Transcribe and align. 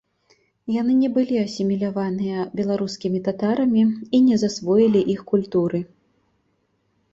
Яны 0.75 0.93
не 1.01 1.09
былі 1.17 1.35
асіміляваныя 1.47 2.39
беларускімі 2.61 3.19
татарамі 3.29 3.83
і 3.85 4.17
не 4.31 4.41
засвоілі 4.47 5.07
іх 5.17 5.25
культуры. 5.31 5.85